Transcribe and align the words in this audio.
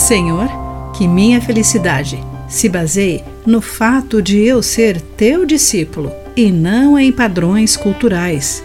Senhor, 0.00 0.48
que 0.96 1.06
minha 1.06 1.40
felicidade 1.40 2.18
se 2.48 2.68
baseie 2.68 3.22
no 3.46 3.60
fato 3.60 4.22
de 4.22 4.38
eu 4.38 4.62
ser 4.62 5.00
teu 5.00 5.44
discípulo 5.44 6.10
e 6.34 6.50
não 6.50 6.98
em 6.98 7.12
padrões 7.12 7.76
culturais. 7.76 8.64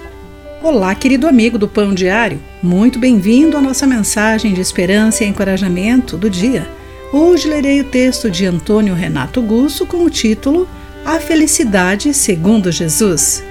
Olá, 0.63 0.95
querido 0.95 1.27
amigo 1.27 1.57
do 1.57 1.67
Pão 1.67 1.93
Diário, 1.93 2.39
muito 2.63 2.97
bem-vindo 2.97 3.57
à 3.57 3.61
nossa 3.61 3.85
mensagem 3.85 4.53
de 4.53 4.61
esperança 4.61 5.23
e 5.23 5.27
encorajamento 5.27 6.17
do 6.17 6.29
dia. 6.29 6.67
Hoje 7.11 7.49
lerei 7.49 7.81
o 7.81 7.89
texto 7.89 8.31
de 8.31 8.45
Antônio 8.45 8.95
Renato 8.95 9.41
Gusso 9.41 9.85
com 9.85 10.05
o 10.05 10.09
título 10.09 10.67
A 11.05 11.19
Felicidade 11.19 12.13
segundo 12.13 12.71
Jesus. 12.71 13.43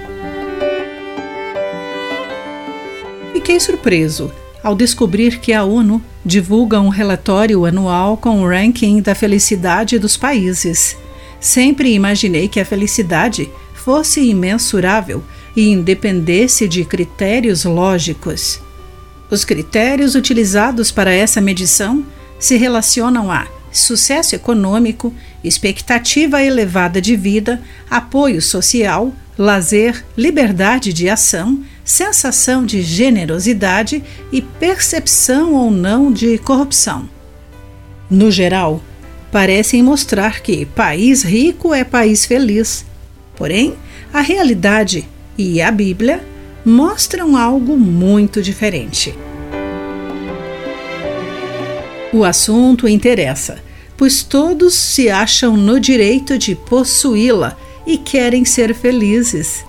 Fiquei 3.31 3.59
surpreso 3.59 4.31
ao 4.65 4.73
descobrir 4.73 5.39
que 5.39 5.53
a 5.53 5.63
ONU 5.63 6.01
divulga 6.25 6.81
um 6.81 6.89
relatório 6.89 7.67
anual 7.67 8.17
com 8.17 8.41
o 8.41 8.49
ranking 8.49 8.99
da 8.99 9.13
felicidade 9.13 9.99
dos 9.99 10.17
países. 10.17 10.97
Sempre 11.39 11.93
imaginei 11.93 12.47
que 12.47 12.59
a 12.59 12.65
felicidade 12.65 13.47
fosse 13.75 14.21
imensurável 14.21 15.23
e 15.55 15.69
independesse 15.69 16.67
de 16.67 16.83
critérios 16.83 17.63
lógicos. 17.63 18.59
Os 19.29 19.45
critérios 19.45 20.15
utilizados 20.15 20.91
para 20.91 21.13
essa 21.13 21.39
medição 21.39 22.03
se 22.39 22.57
relacionam 22.57 23.31
a 23.31 23.47
sucesso 23.71 24.33
econômico, 24.33 25.13
expectativa 25.43 26.41
elevada 26.41 26.99
de 26.99 27.15
vida, 27.15 27.61
apoio 27.87 28.41
social, 28.41 29.13
lazer, 29.37 30.03
liberdade 30.17 30.91
de 30.91 31.07
ação, 31.07 31.63
sensação 31.85 32.65
de 32.65 32.81
generosidade 32.81 34.03
e 34.31 34.41
percepção 34.41 35.53
ou 35.53 35.69
não 35.69 36.11
de 36.11 36.39
corrupção. 36.39 37.07
No 38.09 38.31
geral, 38.31 38.81
parecem 39.31 39.83
mostrar 39.83 40.41
que 40.41 40.65
país 40.65 41.23
rico 41.23 41.73
é 41.73 41.83
país 41.83 42.25
feliz. 42.25 42.83
Porém, 43.35 43.75
a 44.11 44.21
realidade 44.21 45.07
e 45.37 45.61
a 45.61 45.71
Bíblia 45.71 46.23
mostram 46.65 47.37
algo 47.37 47.77
muito 47.77 48.41
diferente. 48.41 49.13
O 52.11 52.23
assunto 52.23 52.87
interessa, 52.87 53.59
pois 53.97 54.23
todos 54.23 54.73
se 54.73 55.09
acham 55.09 55.55
no 55.55 55.79
direito 55.79 56.37
de 56.37 56.55
possuí-la 56.55 57.57
e 57.85 57.97
querem 57.97 58.45
ser 58.45 58.73
felizes. 58.73 59.65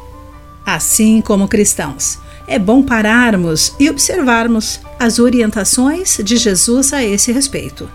Assim 0.66 1.20
como 1.20 1.46
cristãos, 1.46 2.18
é 2.48 2.58
bom 2.58 2.82
pararmos 2.82 3.72
e 3.78 3.88
observarmos 3.88 4.80
as 4.98 5.20
orientações 5.20 6.18
de 6.24 6.36
Jesus 6.36 6.92
a 6.92 7.04
esse 7.04 7.30
respeito. 7.30 7.88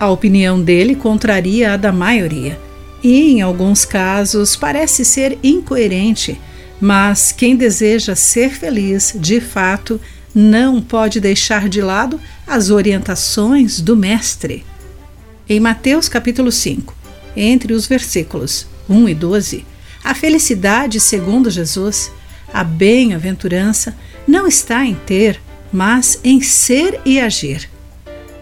A 0.00 0.08
opinião 0.08 0.60
dele 0.60 0.94
contraria 0.94 1.74
a 1.74 1.76
da 1.76 1.92
maioria 1.92 2.58
e, 3.02 3.32
em 3.32 3.42
alguns 3.42 3.84
casos, 3.84 4.56
parece 4.56 5.04
ser 5.04 5.38
incoerente, 5.42 6.40
mas 6.80 7.30
quem 7.30 7.56
deseja 7.56 8.16
ser 8.16 8.48
feliz, 8.48 9.14
de 9.14 9.38
fato, 9.38 10.00
não 10.34 10.80
pode 10.80 11.20
deixar 11.20 11.68
de 11.68 11.82
lado 11.82 12.18
as 12.46 12.70
orientações 12.70 13.82
do 13.82 13.94
Mestre. 13.94 14.64
Em 15.46 15.60
Mateus 15.60 16.08
capítulo 16.08 16.50
5, 16.50 16.94
entre 17.36 17.74
os 17.74 17.86
versículos 17.86 18.66
1 18.88 19.10
e 19.10 19.14
12, 19.14 19.73
a 20.04 20.14
felicidade, 20.14 21.00
segundo 21.00 21.50
Jesus, 21.50 22.12
a 22.52 22.62
bem-aventurança, 22.62 23.96
não 24.28 24.46
está 24.46 24.84
em 24.84 24.94
ter, 24.94 25.40
mas 25.72 26.20
em 26.22 26.42
ser 26.42 27.00
e 27.06 27.18
agir. 27.18 27.70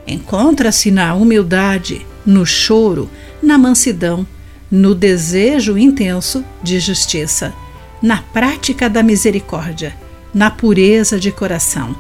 Encontra-se 0.04 0.90
na 0.90 1.14
humildade, 1.14 2.04
no 2.26 2.44
choro, 2.44 3.08
na 3.40 3.56
mansidão, 3.56 4.26
no 4.68 4.92
desejo 4.94 5.78
intenso 5.78 6.44
de 6.62 6.80
justiça, 6.80 7.54
na 8.02 8.18
prática 8.18 8.90
da 8.90 9.02
misericórdia, 9.02 9.94
na 10.34 10.50
pureza 10.50 11.20
de 11.20 11.30
coração, 11.30 11.94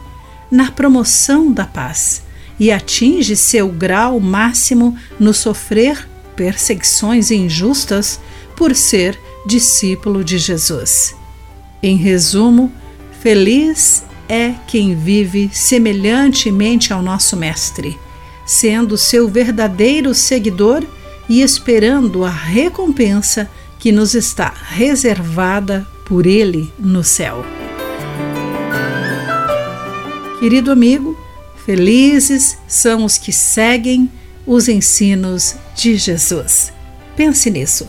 na 0.50 0.72
promoção 0.72 1.52
da 1.52 1.64
paz 1.64 2.22
e 2.58 2.72
atinge 2.72 3.36
seu 3.36 3.68
grau 3.68 4.18
máximo 4.18 4.96
no 5.20 5.32
sofrer 5.32 6.08
perseguições 6.34 7.30
injustas 7.30 8.18
por 8.56 8.74
ser 8.74 9.18
discípulo 9.46 10.24
de 10.24 10.38
Jesus. 10.38 11.14
Em 11.82 11.96
resumo, 11.96 12.72
feliz 13.20 14.04
é 14.28 14.54
quem 14.66 14.94
vive 14.94 15.50
semelhantemente 15.52 16.92
ao 16.92 17.02
nosso 17.02 17.36
Mestre, 17.36 17.98
sendo 18.46 18.96
seu 18.96 19.28
verdadeiro 19.28 20.14
seguidor 20.14 20.84
e 21.28 21.42
esperando 21.42 22.24
a 22.24 22.30
recompensa 22.30 23.50
que 23.78 23.90
nos 23.90 24.14
está 24.14 24.52
reservada 24.68 25.86
por 26.06 26.26
Ele 26.26 26.72
no 26.78 27.02
céu. 27.02 27.44
Querido 30.38 30.72
amigo, 30.72 31.18
felizes 31.64 32.58
são 32.66 33.04
os 33.04 33.18
que 33.18 33.32
seguem 33.32 34.10
os 34.46 34.68
ensinos 34.68 35.54
de 35.74 35.96
Jesus. 35.96 36.72
Pense 37.16 37.50
nisso. 37.50 37.88